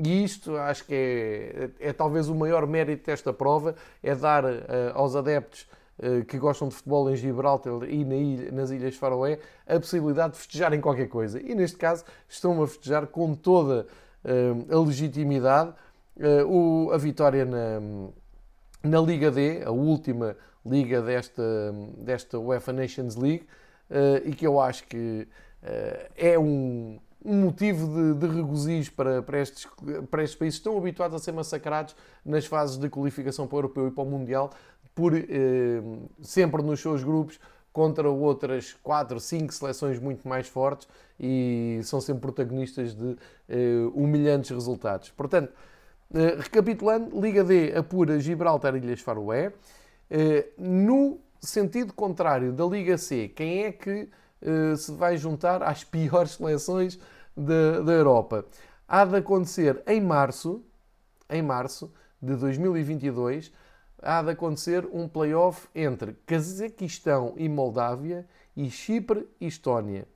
e 0.05 0.25
isto 0.25 0.57
acho 0.57 0.85
que 0.85 0.95
é, 0.95 1.71
é, 1.79 1.93
talvez 1.93 2.29
o 2.29 2.35
maior 2.35 2.67
mérito 2.67 3.07
desta 3.07 3.33
prova, 3.33 3.75
é 4.03 4.15
dar 4.15 4.45
uh, 4.45 4.59
aos 4.95 5.15
adeptos 5.15 5.69
uh, 5.99 6.25
que 6.25 6.39
gostam 6.39 6.69
de 6.69 6.75
futebol 6.75 7.09
em 7.11 7.17
Gibraltar 7.17 7.85
e 7.89 8.05
na 8.05 8.17
ilha, 8.17 8.51
nas 8.51 8.71
Ilhas 8.71 8.97
Faroé 8.97 9.39
a 9.67 9.79
possibilidade 9.79 10.33
de 10.33 10.39
festejarem 10.39 10.81
qualquer 10.81 11.09
coisa. 11.09 11.41
E 11.41 11.55
neste 11.55 11.77
caso 11.77 12.05
estão 12.29 12.61
a 12.63 12.67
festejar 12.67 13.07
com 13.07 13.35
toda 13.35 13.87
uh, 14.25 14.75
a 14.75 14.85
legitimidade 14.85 15.73
o, 16.47 16.91
a 16.93 16.99
vitória 16.99 17.43
na, 17.47 17.81
na 18.83 19.01
Liga 19.01 19.31
D, 19.31 19.63
a 19.65 19.71
última 19.71 20.37
liga 20.65 21.01
desta, 21.01 21.43
desta 21.97 22.39
UEFA 22.39 22.71
Nations 22.71 23.17
League, 23.17 23.47
e 24.23 24.33
que 24.35 24.47
eu 24.47 24.61
acho 24.61 24.87
que 24.87 25.27
é 26.15 26.39
um 26.39 27.01
um 27.25 27.43
motivo 27.43 27.87
de, 27.87 28.27
de 28.27 28.35
regozijo 28.35 28.93
para, 28.93 29.23
para, 29.23 29.41
estes, 29.41 29.67
para 30.11 30.23
estes 30.23 30.39
países 30.39 30.59
estão 30.59 30.77
habituados 30.77 31.15
a 31.15 31.19
ser 31.19 31.33
massacrados 31.33 31.95
nas 32.25 32.47
fases 32.47 32.77
de 32.77 32.89
qualificação 32.89 33.47
para 33.47 33.57
o 33.57 33.59
Europeu 33.59 33.89
e 33.89 33.91
para 33.91 34.03
o 34.03 34.07
Mundial, 34.07 34.51
por 34.95 35.15
eh, 35.15 35.25
sempre 36.21 36.63
nos 36.63 36.81
seus 36.81 37.03
grupos 37.03 37.39
contra 37.73 38.09
outras 38.09 38.75
4, 38.83 39.19
5 39.19 39.53
seleções 39.53 39.99
muito 39.99 40.29
mais 40.29 40.47
fortes 40.47 40.87
e 41.19 41.81
são 41.85 42.01
sempre 42.01 42.21
protagonistas 42.21 42.95
de 42.95 43.05
uh, 43.05 43.89
humilhantes 43.95 44.51
resultados. 44.51 45.11
Portanto, 45.11 45.53
uh, 46.11 46.39
recapitulando, 46.39 47.19
Liga 47.19 47.43
D 47.43 47.73
apura 47.75 48.21
Gibraltar 48.21 48.75
e 48.75 48.79
Ilhas 48.79 49.01
Faroé. 49.01 49.49
Uh, 50.11 50.63
no 50.63 51.19
sentido 51.41 51.95
contrário 51.95 52.53
da 52.53 52.67
Liga 52.67 52.99
C, 52.99 53.29
quem 53.29 53.65
é 53.65 53.73
que 53.73 54.09
se 54.77 54.93
vai 54.93 55.17
juntar 55.17 55.63
às 55.63 55.85
piores 55.85 56.33
seleções 56.33 56.99
da, 57.37 57.81
da 57.81 57.93
Europa? 57.93 58.45
Há 58.87 59.05
de 59.05 59.17
acontecer 59.17 59.83
em 59.87 60.01
março, 60.01 60.63
em 61.31 61.43
março 61.43 61.93
de 62.21 62.37
2022, 62.37 63.53
há 64.03 64.23
de 64.23 64.31
acontecer 64.31 64.87
um 64.93 65.09
playoff 65.09 65.69
entre 65.75 66.15
Cazaquistão 66.27 67.35
e 67.37 67.49
Moldávia 67.49 68.27
e 68.57 68.71
Chipre 68.71 69.27
e 69.41 69.47
Estónia. 69.47 70.07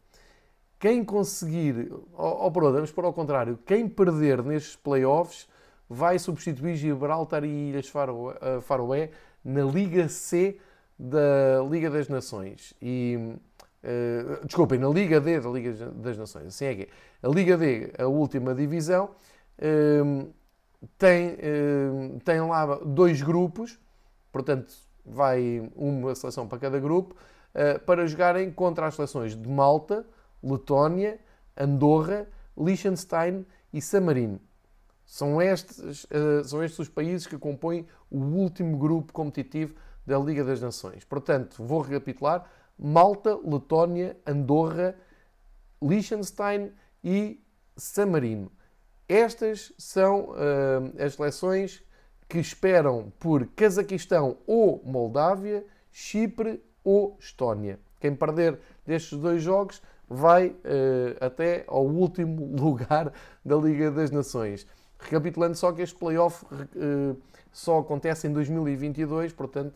Quem 0.78 1.04
conseguir, 1.04 1.90
ou, 2.12 2.42
ou 2.42 2.50
vamos 2.50 2.92
para 2.92 3.08
o 3.08 3.12
contrário, 3.12 3.58
quem 3.64 3.88
perder 3.88 4.42
nestes 4.42 4.76
playoffs 4.76 5.48
vai 5.88 6.18
substituir 6.18 6.76
Gibraltar 6.76 7.44
e 7.44 7.70
Ilhas 7.70 7.90
eh, 7.90 8.60
Faroé 8.60 9.10
na 9.44 9.62
Liga 9.62 10.08
C 10.08 10.58
da 10.98 11.62
Liga 11.70 11.88
das 11.88 12.08
Nações. 12.08 12.74
E, 12.82 13.36
uh, 13.86 14.44
desculpem, 14.44 14.78
na 14.78 14.88
Liga 14.88 15.20
D 15.20 15.40
da 15.40 15.48
Liga 15.48 15.72
das 15.90 16.18
Nações. 16.18 16.46
Assim 16.46 16.64
é 16.66 16.74
que 16.74 16.82
é. 16.82 16.88
A 17.22 17.28
Liga 17.28 17.56
D, 17.56 17.92
a 17.98 18.06
última 18.06 18.54
divisão, 18.54 19.10
uh, 19.58 20.32
tem, 20.98 21.30
uh, 21.30 22.20
tem 22.24 22.40
lá 22.40 22.76
dois 22.84 23.22
grupos, 23.22 23.78
portanto, 24.32 24.72
vai 25.04 25.70
uma 25.74 26.14
seleção 26.14 26.48
para 26.48 26.58
cada 26.58 26.78
grupo, 26.78 27.14
uh, 27.54 27.80
para 27.84 28.06
jogarem 28.06 28.50
contra 28.50 28.86
as 28.86 28.94
seleções 28.94 29.36
de 29.36 29.48
Malta, 29.48 30.04
Letónia, 30.42 31.18
Andorra, 31.56 32.26
Liechtenstein 32.56 33.46
e 33.72 33.80
San 33.80 34.02
Marino. 34.02 34.40
São 35.04 35.40
estes, 35.40 36.04
uh, 36.04 36.44
são 36.44 36.62
estes 36.62 36.80
os 36.80 36.88
países 36.88 37.26
que 37.26 37.38
compõem 37.38 37.86
o 38.10 38.18
último 38.18 38.76
grupo 38.76 39.12
competitivo 39.12 39.74
da 40.04 40.18
Liga 40.18 40.44
das 40.44 40.60
Nações. 40.60 41.04
Portanto, 41.04 41.62
vou 41.62 41.80
recapitular: 41.80 42.44
Malta, 42.78 43.38
Letónia, 43.44 44.16
Andorra, 44.26 44.94
Liechtenstein 45.82 46.72
e 47.02 47.40
San 47.76 48.06
Marino. 48.06 48.50
Estas 49.08 49.72
são 49.78 50.30
uh, 50.30 51.02
as 51.02 51.14
seleções 51.14 51.82
que 52.28 52.38
esperam 52.38 53.12
por 53.20 53.46
Cazaquistão 53.48 54.38
ou 54.46 54.82
Moldávia, 54.84 55.64
Chipre 55.92 56.60
ou 56.82 57.16
Estónia. 57.20 57.78
Quem 58.00 58.14
perder 58.14 58.58
destes 58.84 59.18
dois 59.18 59.42
jogos 59.42 59.80
vai 60.08 60.48
uh, 60.48 60.56
até 61.20 61.64
ao 61.66 61.84
último 61.84 62.54
lugar 62.60 63.12
da 63.44 63.56
Liga 63.56 63.90
das 63.90 64.10
Nações. 64.10 64.66
Recapitulando 64.98 65.54
só 65.54 65.72
que 65.72 65.82
este 65.82 65.96
playoff 65.96 66.44
uh, 66.44 67.16
só 67.52 67.78
acontece 67.78 68.26
em 68.26 68.32
2022, 68.32 69.32
portanto, 69.32 69.74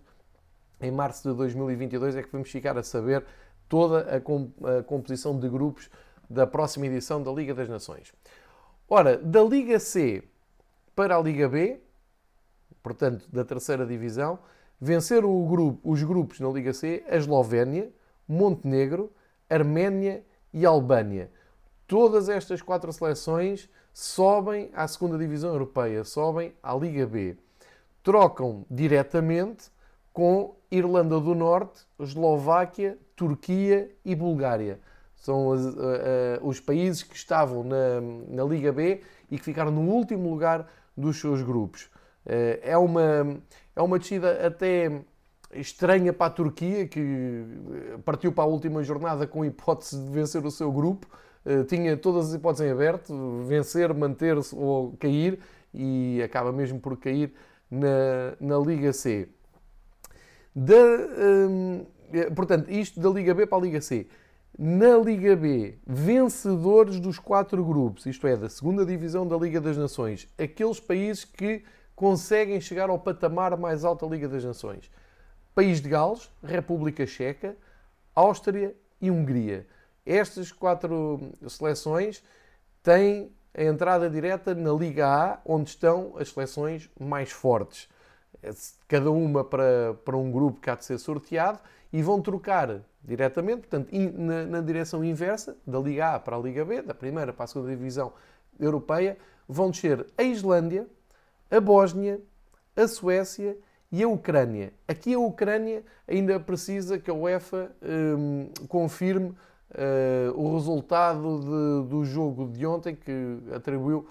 em 0.81 0.91
março 0.91 1.29
de 1.29 1.37
2022 1.37 2.17
é 2.17 2.23
que 2.23 2.33
vamos 2.33 2.51
ficar 2.51 2.77
a 2.79 2.83
saber 2.83 3.25
toda 3.69 4.17
a, 4.17 4.21
comp 4.21 4.53
a 4.65 4.83
composição 4.83 5.39
de 5.39 5.49
grupos 5.49 5.91
da 6.29 6.47
próxima 6.47 6.87
edição 6.87 7.23
da 7.23 7.31
Liga 7.31 7.55
das 7.55 7.69
Nações. 7.69 8.13
Ora, 8.89 9.17
da 9.17 9.43
Liga 9.43 9.79
C 9.79 10.23
para 10.95 11.17
a 11.17 11.21
Liga 11.21 11.49
B, 11.49 11.81
portanto, 12.83 13.29
da 13.31 13.45
terceira 13.45 13.87
divisão, 13.87 14.39
venceram 14.81 15.47
grupo, 15.47 15.81
os 15.89 16.03
grupos 16.03 16.41
na 16.41 16.49
Liga 16.49 16.73
C 16.73 17.05
a 17.09 17.17
Eslovénia, 17.17 17.91
Montenegro, 18.27 19.13
Arménia 19.49 20.25
e 20.53 20.65
Albânia. 20.65 21.31
Todas 21.87 22.29
estas 22.29 22.63
quatro 22.63 22.93
seleções 22.93 23.69
sobem 23.93 24.71
à 24.73 24.87
segunda 24.87 25.19
divisão 25.19 25.51
europeia, 25.51 26.05
sobem 26.05 26.55
à 26.63 26.75
Liga 26.75 27.07
B. 27.07 27.37
Trocam 28.03 28.65
diretamente 28.71 29.71
com 30.12 30.55
Irlanda 30.71 31.19
do 31.21 31.35
Norte, 31.35 31.81
Eslováquia, 31.99 32.99
Turquia 33.17 33.90
e 34.05 34.14
Bulgária. 34.14 34.81
São 35.17 35.52
as, 35.52 35.61
uh, 35.61 35.69
uh, 35.69 36.49
os 36.49 36.61
países 36.61 37.02
que 37.02 37.14
estavam 37.14 37.62
na, 37.62 38.00
na 38.29 38.45
Liga 38.45 38.73
B 38.73 39.02
e 39.31 39.37
que 39.37 39.45
ficaram 39.45 39.71
no 39.71 39.83
último 39.83 40.31
lugar 40.31 40.67
dos 40.97 41.21
seus 41.21 41.43
grupos. 41.43 41.85
Uh, 42.25 42.59
é, 42.62 42.79
uma, 42.79 43.37
é 43.76 43.83
uma 43.83 43.99
descida 43.99 44.47
até 44.47 45.02
estranha 45.52 46.12
para 46.12 46.29
a 46.29 46.31
Turquia, 46.31 46.87
que 46.87 47.45
partiu 48.05 48.33
para 48.33 48.45
a 48.45 48.47
última 48.47 48.83
jornada 48.83 49.26
com 49.26 49.45
hipótese 49.45 49.99
de 49.99 50.11
vencer 50.11 50.45
o 50.47 50.50
seu 50.50 50.71
grupo. 50.71 51.09
tinha 51.67 51.97
todas 51.97 52.29
as 52.29 52.35
hipóteses 52.35 52.69
em 52.69 52.71
aberto, 52.71 53.43
vencer, 53.49 53.93
manter-se 53.93 54.55
ou 54.55 54.93
cair, 54.93 55.40
e 55.75 56.23
acaba 56.23 56.52
mesmo 56.52 56.79
por 56.79 56.97
cair 56.97 57.35
na, 57.69 58.37
na 58.40 58.59
Liga 58.59 58.93
C. 58.93 59.29
Da, 60.54 60.75
hum, 60.75 61.87
portanto, 62.35 62.71
isto 62.71 63.00
da 63.00 63.09
Liga 63.09 63.35
B 63.35 63.47
para 63.47 63.59
a 63.59 63.61
Liga 63.61 63.80
C 63.80 64.07
na 64.59 64.99
Liga 64.99 65.35
B, 65.37 65.78
vencedores 65.87 67.00
dos 67.00 67.19
quatro 67.19 67.64
grupos, 67.64 68.04
isto 68.04 68.26
é, 68.26 68.37
da 68.37 68.49
segunda 68.49 68.85
divisão 68.85 69.26
da 69.26 69.37
Liga 69.37 69.61
das 69.61 69.76
Nações, 69.76 70.28
aqueles 70.37 70.78
países 70.78 71.25
que 71.25 71.64
conseguem 71.95 72.61
chegar 72.61 72.90
ao 72.90 72.99
patamar 72.99 73.57
mais 73.57 73.85
alto 73.85 74.07
da 74.07 74.14
Liga 74.14 74.28
das 74.28 74.45
Nações. 74.45 74.90
País 75.54 75.80
de 75.80 75.88
Gales, 75.88 76.30
República 76.42 77.07
Checa, 77.07 77.57
Áustria 78.14 78.75
e 79.00 79.11
Hungria. 79.11 79.66
Estas 80.04 80.52
quatro 80.52 81.33
seleções 81.49 82.23
têm 82.83 83.33
a 83.54 83.64
entrada 83.64 84.11
direta 84.11 84.54
na 84.54 84.73
Liga 84.73 85.07
A, 85.07 85.38
onde 85.45 85.71
estão 85.71 86.14
as 86.19 86.28
seleções 86.30 86.90
mais 86.99 87.30
fortes. 87.30 87.88
Cada 88.89 89.11
uma 89.11 89.45
para, 89.45 89.95
para 90.05 90.17
um 90.17 90.31
grupo 90.31 90.61
que 90.61 90.71
há 90.71 90.75
de 90.75 90.85
ser 90.85 90.99
sorteado 90.99 91.61
e 91.93 92.03
vão 92.03 92.21
trocar 92.23 92.81
diretamente, 93.03 93.63
portanto, 93.63 93.89
na, 93.93 94.45
na, 94.47 94.61
direção 94.61 95.05
inversa, 95.05 95.57
da 95.67 95.79
Liga 95.79 96.15
A 96.15 96.21
para 96.21 96.37
a 96.37 96.39
Liga 96.39 96.65
B, 96.65 96.83
da 96.83 96.95
primeira 96.95 97.33
para 97.33 97.45
a 97.45 97.47
segunda 97.47 97.71
divisão 97.71 98.13
europeia, 98.59 99.17
vão 99.49 99.71
descer 99.71 100.07
a 100.17 100.23
Islândia, 100.23 100.87
a 101.51 101.61
Bósnia, 101.61 102.21
a 102.77 102.87
Suécia 102.87 103.57
e 103.91 104.03
a 104.03 104.09
Ucrânia. 104.09 104.73
Aqui 104.87 105.15
a 105.15 105.19
Ucrânia 105.19 105.83
ainda 106.07 106.39
precisa 106.39 106.99
que 106.99 107.11
a 107.11 107.15
UEFA 107.15 107.73
hum, 107.83 108.51
confirme 108.69 109.31
uh, 109.31 110.33
o 110.35 110.55
resultado 110.55 111.41
de, 111.41 111.89
do 111.89 112.05
jogo 112.05 112.49
de 112.49 112.65
ontem 112.67 112.95
que 112.95 113.39
atribuiu 113.53 114.09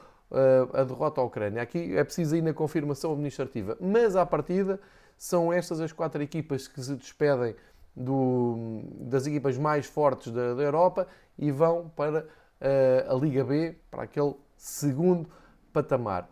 a 0.74 0.84
derrota 0.84 1.22
à 1.22 1.24
Ucrânia. 1.24 1.62
Aqui 1.62 1.98
é 1.98 2.04
preciso 2.04 2.36
ainda 2.36 2.54
confirmação 2.54 3.12
administrativa, 3.14 3.78
mas 3.80 4.16
à 4.16 4.26
partida 4.26 4.80
são 5.18 5.52
estas 5.52 5.82
as 5.82 5.92
quatro 5.92 6.22
equipas 6.22 6.68
que 6.68 6.82
se 6.82 6.96
despedem 6.96 7.56
do, 7.96 8.82
das 9.02 9.28
equipas 9.28 9.58
mais 9.58 9.86
fortes 9.86 10.32
da, 10.32 10.54
da 10.54 10.64
Europa 10.64 11.08
e 11.38 11.52
vão 11.52 11.92
para 11.96 12.22
uh, 12.22 13.12
a 13.12 13.20
Liga 13.20 13.44
B, 13.44 13.76
para 13.92 14.04
aquele 14.04 14.34
segundo 14.56 15.30
patamar. 15.74 16.30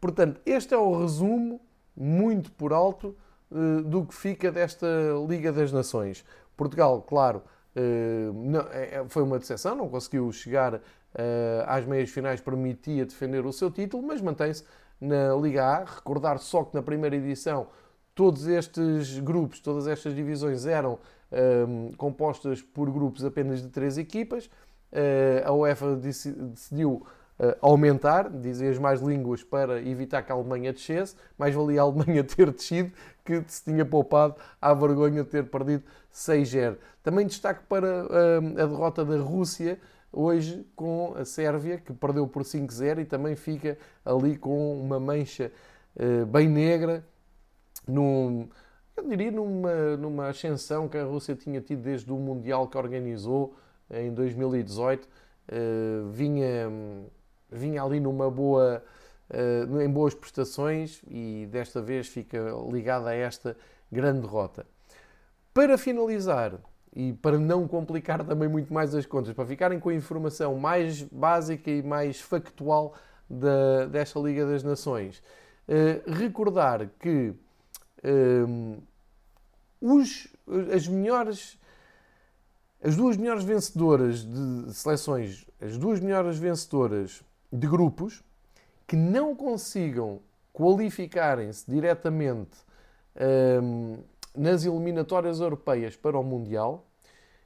Portanto, 0.00 0.40
este 0.44 0.74
é 0.74 0.78
o 0.78 1.00
resumo, 1.00 1.60
muito 1.96 2.52
por 2.52 2.72
alto, 2.72 3.16
uh, 3.50 3.82
do 3.82 4.04
que 4.04 4.14
fica 4.14 4.52
desta 4.52 4.86
Liga 5.26 5.52
das 5.52 5.72
Nações. 5.72 6.24
Portugal, 6.56 7.02
claro, 7.02 7.42
uh, 7.76 8.32
não, 8.32 8.60
é, 8.70 9.04
foi 9.08 9.22
uma 9.22 9.38
decepção, 9.38 9.74
não 9.74 9.88
conseguiu 9.88 10.30
chegar 10.32 10.80
às 11.66 11.84
meias 11.84 12.10
finais, 12.10 12.40
permitia 12.40 13.04
defender 13.04 13.44
o 13.44 13.52
seu 13.52 13.70
título, 13.70 14.02
mas 14.02 14.20
mantém-se 14.20 14.64
na 15.00 15.34
Liga 15.34 15.64
A. 15.64 15.84
Recordar 15.84 16.38
só 16.38 16.64
que 16.64 16.74
na 16.74 16.82
primeira 16.82 17.16
edição 17.16 17.66
todos 18.14 18.46
estes 18.46 19.18
grupos, 19.18 19.60
todas 19.60 19.86
estas 19.86 20.14
divisões 20.14 20.66
eram 20.66 20.98
um, 21.66 21.92
compostas 21.92 22.60
por 22.60 22.90
grupos 22.90 23.24
apenas 23.24 23.62
de 23.62 23.68
três 23.68 23.96
equipas. 23.96 24.46
Uh, 24.92 25.46
a 25.46 25.52
UEFA 25.52 25.96
decidiu 25.96 27.06
uh, 27.38 27.56
aumentar, 27.60 28.26
as 28.70 28.78
mais 28.78 29.00
línguas, 29.00 29.42
para 29.42 29.80
evitar 29.80 30.22
que 30.22 30.32
a 30.32 30.34
Alemanha 30.34 30.72
descesse. 30.72 31.14
Mais 31.38 31.54
valia 31.54 31.80
a 31.80 31.84
Alemanha 31.84 32.22
ter 32.24 32.50
descido 32.50 32.92
que 33.24 33.42
se 33.46 33.64
tinha 33.64 33.86
poupado 33.86 34.34
à 34.60 34.74
vergonha 34.74 35.22
de 35.22 35.30
ter 35.30 35.48
perdido 35.48 35.84
6-0. 36.12 36.76
Também 37.02 37.26
destaque 37.26 37.62
para 37.68 38.04
uh, 38.04 38.60
a 38.60 38.66
derrota 38.66 39.04
da 39.04 39.16
Rússia 39.16 39.78
hoje 40.12 40.66
com 40.74 41.14
a 41.16 41.24
Sérvia, 41.24 41.78
que 41.78 41.92
perdeu 41.92 42.26
por 42.26 42.42
5-0 42.42 43.00
e 43.00 43.04
também 43.04 43.36
fica 43.36 43.78
ali 44.04 44.36
com 44.36 44.80
uma 44.80 44.98
mancha 44.98 45.52
uh, 45.96 46.26
bem 46.26 46.48
negra 46.48 47.04
num, 47.86 48.48
eu 48.96 49.08
diria 49.08 49.30
numa, 49.30 49.96
numa 49.96 50.28
ascensão 50.28 50.88
que 50.88 50.98
a 50.98 51.04
Rússia 51.04 51.34
tinha 51.34 51.60
tido 51.60 51.82
desde 51.82 52.10
o 52.12 52.16
Mundial 52.16 52.68
que 52.68 52.76
organizou 52.76 53.56
em 53.90 54.12
2018. 54.12 55.04
Uh, 55.04 55.08
eh, 55.48 56.02
vinha, 56.12 56.70
vinha 57.50 57.82
ali 57.82 57.98
numa 57.98 58.30
boa, 58.30 58.82
uh, 59.30 59.80
em 59.80 59.90
boas 59.90 60.14
prestações 60.14 61.02
e 61.08 61.48
desta 61.50 61.82
vez 61.82 62.08
fica 62.08 62.38
ligada 62.70 63.10
a 63.10 63.14
esta 63.14 63.56
grande 63.90 64.20
derrota. 64.20 64.66
Para 65.52 65.76
finalizar, 65.76 66.60
e 66.94 67.12
para 67.12 67.38
não 67.38 67.68
complicar 67.68 68.24
também 68.24 68.48
muito 68.48 68.72
mais 68.72 68.94
as 68.94 69.06
contas, 69.06 69.32
para 69.34 69.46
ficarem 69.46 69.78
com 69.78 69.88
a 69.88 69.94
informação 69.94 70.56
mais 70.58 71.02
básica 71.02 71.70
e 71.70 71.82
mais 71.82 72.20
factual 72.20 72.94
da, 73.28 73.86
desta 73.86 74.18
Liga 74.18 74.44
das 74.44 74.62
Nações, 74.62 75.22
eh, 75.68 76.02
recordar 76.06 76.88
que 76.98 77.32
eh, 78.02 78.44
os, 79.80 80.28
as 80.74 80.88
melhores 80.88 81.58
as 82.82 82.96
duas 82.96 83.16
melhores 83.18 83.44
vencedoras 83.44 84.24
de 84.24 84.72
seleções, 84.72 85.46
as 85.60 85.76
duas 85.76 86.00
melhores 86.00 86.38
vencedoras 86.38 87.22
de 87.52 87.66
grupos 87.66 88.22
que 88.86 88.96
não 88.96 89.36
consigam 89.36 90.20
qualificarem-se 90.52 91.70
diretamente 91.70 92.56
um, 93.62 93.98
nas 94.36 94.64
eliminatórias 94.64 95.40
europeias 95.40 95.96
para 95.96 96.18
o 96.18 96.22
Mundial, 96.22 96.86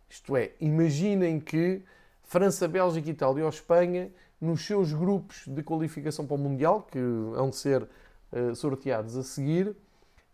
isto 0.08 0.36
é, 0.36 0.52
imaginem 0.60 1.40
que 1.40 1.82
França, 2.22 2.68
Bélgica, 2.68 3.10
Itália 3.10 3.44
ou 3.44 3.50
Espanha, 3.50 4.10
nos 4.40 4.64
seus 4.64 4.92
grupos 4.92 5.44
de 5.46 5.62
qualificação 5.62 6.26
para 6.26 6.34
o 6.34 6.38
Mundial, 6.38 6.82
que 6.82 6.98
hão 6.98 7.50
de 7.50 7.56
ser 7.56 7.82
uh, 7.82 8.54
sorteados 8.54 9.16
a 9.16 9.22
seguir, 9.22 9.74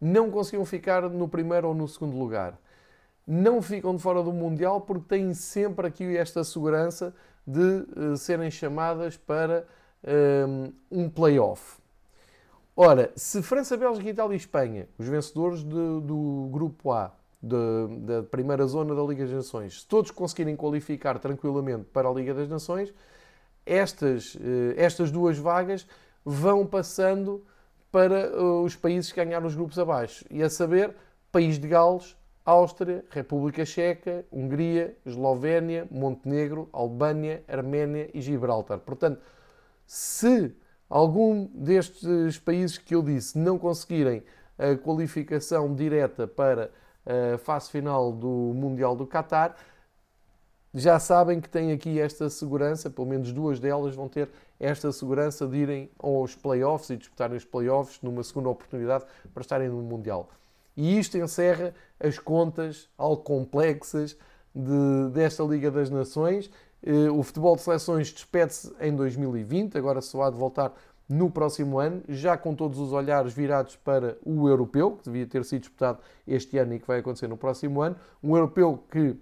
não 0.01 0.31
conseguiam 0.31 0.65
ficar 0.65 1.09
no 1.09 1.29
primeiro 1.29 1.69
ou 1.69 1.75
no 1.75 1.87
segundo 1.87 2.17
lugar 2.17 2.59
não 3.31 3.63
ficam 3.63 3.95
de 3.95 4.03
fora 4.03 4.23
do 4.25 4.33
Mundial 4.33 4.81
porque 4.81 5.05
têm 5.09 5.33
sempre 5.35 5.87
aqui 5.87 6.17
esta 6.17 6.43
segurança 6.43 7.15
de 7.47 7.61
uh, 7.61 8.17
serem 8.17 8.51
chamadas 8.51 9.17
para 9.17 9.65
um, 10.49 10.73
um 10.91 11.09
play-off. 11.09 11.80
Ora, 12.77 13.13
se 13.17 13.43
França, 13.43 13.77
Bélgica, 13.77 14.09
Itália 14.09 14.35
e 14.35 14.37
Espanha, 14.37 14.89
os 14.99 15.07
vencedores 15.07 15.63
de, 15.63 16.01
do 16.01 16.49
grupo 16.51 16.93
A, 16.93 17.13
de, 17.43 17.57
da 18.01 18.23
primeira 18.23 18.67
zona 18.67 18.95
da 18.95 19.03
Liga 19.03 19.25
das 19.25 19.35
Nações, 19.35 19.81
se 19.81 19.87
todos 19.87 20.11
conseguirem 20.11 20.57
qualificar 20.57 21.19
tranquilamente 21.19 21.85
para 21.93 22.09
a 22.09 22.13
Liga 22.13 22.33
das 22.33 22.49
Nações, 22.49 22.93
estas, 23.67 24.35
uh, 24.35 24.39
estas 24.77 25.11
duas 25.11 25.37
vagas 25.39 25.87
vão 26.25 26.67
passando 26.67 27.45
para 27.91 28.31
uh, 28.39 28.63
os 28.63 28.77
países 28.77 29.11
que 29.11 29.23
ganharam 29.23 29.47
os 29.47 29.55
grupos 29.55 29.79
abaixo. 29.79 30.25
E 30.31 30.43
a 30.43 30.49
saber, 30.49 30.95
País 31.33 31.59
de 31.59 31.69
Gales, 31.69 32.17
Áustria, 32.45 33.05
República 33.11 33.65
Checa, 33.65 34.25
Hungria, 34.33 34.97
Eslovénia, 35.05 35.87
Montenegro, 35.91 36.69
Albânia, 36.73 37.45
Arménia 37.47 38.11
e 38.15 38.21
Gibraltar. 38.21 38.79
Portanto, 38.79 39.21
se 39.87 40.55
algum 40.91 41.47
destes 41.55 42.39
países 42.39 42.77
que 42.77 42.95
eu 42.95 43.03
disse 43.03 43.39
não 43.39 43.59
conseguirem 43.59 44.23
a 44.59 44.77
qualificação 44.77 45.75
direta 45.75 46.27
para 46.27 46.71
a 47.35 47.39
fase 47.39 47.71
final 47.71 48.13
do 48.13 48.53
Mundial 48.55 48.95
do 48.95 49.07
Qatar, 49.07 49.57
já 50.73 51.01
sabem 51.01 51.41
que 51.41 51.49
têm 51.49 51.73
aqui 51.73 51.99
esta 51.99 52.31
segurança, 52.31 52.91
pelo 52.91 53.07
menos 53.07 53.33
duas 53.33 53.59
delas 53.59 53.95
vão 53.95 54.09
ter 54.09 54.29
esta 54.59 54.93
segurança 54.93 55.47
de 55.47 55.57
irem 55.57 55.91
aos 55.99 56.37
playoffs 56.37 56.91
e 56.91 56.97
disputarem 56.97 57.37
os 57.37 57.45
playoffs 57.45 58.01
numa 58.03 58.23
segunda 58.23 58.51
oportunidade 58.51 59.05
para 59.33 59.41
estarem 59.41 59.69
no 59.69 59.83
Mundial. 59.83 60.29
E 60.77 60.99
isto 60.99 61.19
encerra 61.19 61.75
as 61.99 62.19
contas 62.19 62.89
algo 62.97 63.23
complexas 63.23 64.17
de, 64.55 65.11
desta 65.13 65.43
Liga 65.43 65.71
das 65.71 65.91
Nações. 65.91 66.51
Eh, 66.83 67.11
o 67.11 67.23
futebol 67.23 67.57
de 67.57 67.63
seleções 67.63 68.13
despede-se 68.13 68.73
em 68.81 68.95
2020, 68.95 69.77
agora 69.77 70.01
só 70.01 70.23
há 70.23 70.31
de 70.31 70.37
voltar 70.37 70.73
no 71.09 71.31
próximo 71.31 71.79
ano, 71.79 72.03
já 72.09 72.37
com 72.37 72.55
todos 72.55 72.79
os 72.79 72.93
olhares 72.93 73.33
virados 73.33 73.77
para 73.77 74.17
o 74.25 74.49
europeu, 74.49 74.93
que 74.93 75.05
devia 75.05 75.27
ter 75.27 75.45
sido 75.45 75.63
disputado 75.63 75.99
este 76.27 76.57
ano 76.57 76.75
e 76.75 76.79
que 76.79 76.87
vai 76.87 77.01
acontecer 77.01 77.27
no 77.27 77.37
próximo 77.37 77.83
ano. 77.83 77.97
Um 78.23 78.37
europeu 78.37 78.85
que, 78.91 79.17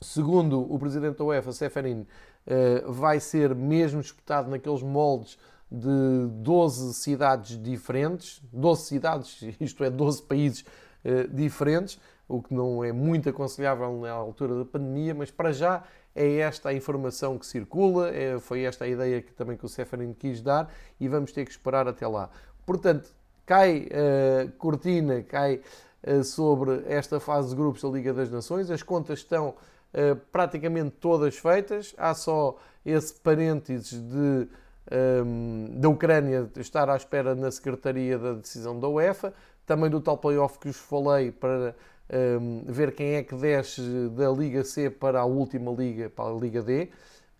segundo 0.00 0.60
o 0.60 0.78
presidente 0.78 1.18
da 1.18 1.24
UEFA, 1.24 1.52
Seferin, 1.52 2.06
eh, 2.46 2.82
vai 2.88 3.20
ser 3.20 3.54
mesmo 3.54 4.00
disputado 4.00 4.50
naqueles 4.50 4.82
moldes 4.82 5.38
de 5.70 6.26
12 6.42 6.92
cidades 6.94 7.60
diferentes, 7.62 8.42
12 8.52 8.82
cidades, 8.82 9.42
isto 9.58 9.82
é, 9.82 9.88
12 9.88 10.22
países 10.22 10.64
uh, 11.04 11.34
diferentes, 11.34 11.98
o 12.28 12.42
que 12.42 12.52
não 12.52 12.84
é 12.84 12.92
muito 12.92 13.28
aconselhável 13.28 13.98
na 14.00 14.10
altura 14.10 14.54
da 14.56 14.64
pandemia, 14.64 15.14
mas 15.14 15.30
para 15.30 15.52
já 15.52 15.82
é 16.14 16.36
esta 16.38 16.68
a 16.68 16.74
informação 16.74 17.38
que 17.38 17.46
circula, 17.46 18.10
é, 18.10 18.38
foi 18.38 18.62
esta 18.62 18.84
a 18.84 18.88
ideia 18.88 19.22
que 19.22 19.32
também 19.32 19.56
que 19.56 19.64
o 19.64 19.68
Seferin 19.68 20.12
quis 20.12 20.40
dar 20.40 20.72
e 21.00 21.08
vamos 21.08 21.32
ter 21.32 21.44
que 21.44 21.50
esperar 21.50 21.88
até 21.88 22.06
lá. 22.06 22.30
Portanto, 22.66 23.10
cai 23.46 23.88
uh, 23.88 24.52
cortina, 24.52 25.22
cai 25.22 25.60
uh, 26.06 26.22
sobre 26.22 26.84
esta 26.86 27.18
fase 27.18 27.50
de 27.50 27.56
grupos 27.56 27.82
da 27.82 27.88
Liga 27.88 28.12
das 28.12 28.30
Nações, 28.30 28.70
as 28.70 28.82
contas 28.82 29.20
estão 29.20 29.48
uh, 29.48 30.16
praticamente 30.30 30.90
todas 31.00 31.36
feitas, 31.36 31.94
há 31.96 32.14
só 32.14 32.56
esse 32.84 33.14
parênteses 33.14 34.00
de 34.00 34.48
um, 34.90 35.80
da 35.80 35.88
Ucrânia 35.88 36.50
estar 36.56 36.88
à 36.90 36.96
espera 36.96 37.34
na 37.34 37.50
Secretaria 37.50 38.18
da 38.18 38.32
decisão 38.34 38.78
da 38.78 38.88
UEFA, 38.88 39.32
também 39.64 39.88
do 39.88 40.00
tal 40.00 40.18
playoff 40.18 40.58
que 40.58 40.66
vos 40.66 40.76
falei 40.76 41.30
para 41.30 41.74
um, 42.12 42.64
ver 42.66 42.94
quem 42.94 43.14
é 43.14 43.22
que 43.22 43.34
desce 43.34 43.80
da 44.10 44.30
Liga 44.30 44.62
C 44.64 44.90
para 44.90 45.20
a 45.20 45.24
última 45.24 45.72
Liga, 45.72 46.10
para 46.10 46.30
a 46.30 46.34
Liga 46.34 46.62
D, 46.62 46.90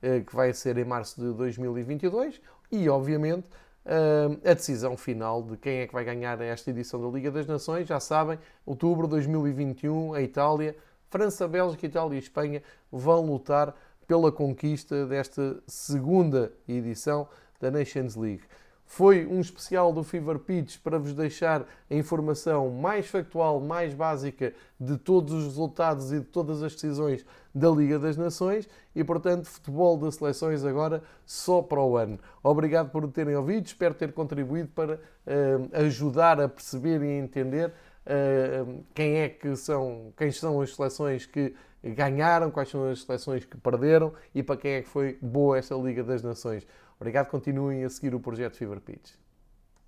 uh, 0.03 0.25
que 0.25 0.35
vai 0.35 0.53
ser 0.53 0.79
em 0.79 0.85
março 0.85 1.21
de 1.21 1.33
2022, 1.35 2.41
e 2.71 2.89
obviamente 2.89 3.49
uh, 3.85 4.49
a 4.49 4.55
decisão 4.55 4.97
final 4.97 5.43
de 5.43 5.57
quem 5.57 5.81
é 5.81 5.87
que 5.87 5.93
vai 5.93 6.05
ganhar 6.05 6.41
esta 6.41 6.71
edição 6.71 7.01
da 7.01 7.09
Liga 7.09 7.31
das 7.31 7.47
Nações. 7.47 7.87
Já 7.87 8.01
sabem, 8.01 8.39
outubro 8.65 9.07
de 9.07 9.11
2021, 9.11 10.15
a 10.15 10.23
Itália, 10.23 10.75
França, 11.11 11.47
Bélgica, 11.47 11.85
Itália 11.85 12.17
e 12.17 12.19
Espanha 12.19 12.63
vão 12.91 13.27
lutar 13.27 13.75
pela 14.07 14.33
conquista 14.33 15.07
desta 15.07 15.63
segunda 15.67 16.53
edição 16.67 17.29
da 17.61 17.71
Nations 17.71 18.17
League. 18.17 18.43
Foi 18.85 19.27
um 19.27 19.41
especial 19.41 19.93
do 19.93 20.05
Fever 20.05 20.39
Pitch 20.39 20.79
para 20.79 20.99
vos 20.99 21.15
deixar 21.15 21.67
a 21.91 21.95
informação 21.95 22.71
mais 22.71 23.07
factual, 23.07 23.59
mais 23.59 23.95
básica 23.95 24.53
de 24.79 24.99
todos 24.99 25.33
os 25.33 25.45
resultados 25.45 26.13
e 26.13 26.21
de 26.21 26.27
todas 26.27 26.63
as 26.63 26.75
decisões 26.75 27.25
da 27.55 27.71
Liga 27.71 27.99
das 27.99 28.17
Nações 28.17 28.69
e, 28.95 29.03
portanto, 29.03 29.47
futebol 29.47 29.97
das 29.97 30.17
seleções 30.17 30.65
agora 30.65 31.03
só 31.25 31.63
para 31.63 31.81
o 31.81 31.97
ano. 31.97 32.19
Obrigado 32.43 32.91
por 32.91 33.11
terem 33.11 33.35
ouvido, 33.35 33.67
espero 33.67 33.95
ter 33.95 34.13
contribuído 34.13 34.69
para 34.69 34.97
uh, 34.97 35.85
ajudar 35.85 36.41
a 36.41 36.49
perceber 36.49 37.03
e 37.03 37.19
entender 37.19 37.69
uh, 37.71 38.85
quem 38.95 39.17
é 39.17 39.29
que 39.29 39.57
são, 39.57 40.13
quem 40.17 40.31
são 40.31 40.61
as 40.61 40.75
seleções 40.75 41.25
que 41.25 41.55
ganharam, 41.83 42.51
quais 42.51 42.69
são 42.69 42.89
as 42.89 43.03
seleções 43.03 43.45
que 43.45 43.57
perderam 43.57 44.13
e 44.35 44.43
para 44.43 44.57
quem 44.57 44.73
é 44.73 44.83
que 44.83 44.89
foi 44.89 45.19
boa 45.21 45.59
esta 45.59 45.75
Liga 45.75 46.03
das 46.05 46.23
Nações. 46.23 46.67
Obrigado, 47.03 47.27
continuem 47.27 47.83
a 47.83 47.91
seguir 47.91 48.15
o 48.15 48.21
projeto 48.21 48.57
Fever 48.57 48.81
Pitch. 48.81 49.22